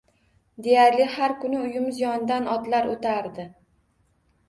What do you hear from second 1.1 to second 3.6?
har kuni uyimiz yonidan otlar o`tardi